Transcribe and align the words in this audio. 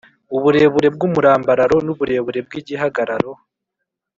uburebure 0.35 0.87
bw'umurambararo, 0.95 1.77
n'uburebure 1.85 2.39
bw'igihagararo, 2.47 3.31